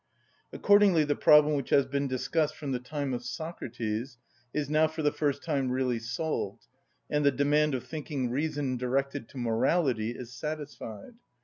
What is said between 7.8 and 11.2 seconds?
thinking reason directed to morality is satisfied.